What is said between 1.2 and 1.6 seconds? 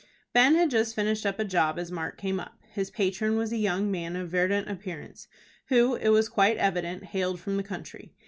up a